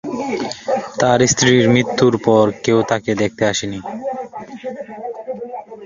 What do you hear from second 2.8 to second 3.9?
তাকে দেখতে আসে নি।